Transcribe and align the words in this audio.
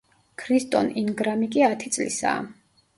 ქრისტონ 0.43 0.89
ინგრამი 1.03 1.53
კი 1.57 1.67
ათი 1.69 1.95
წლისაა. 1.95 2.45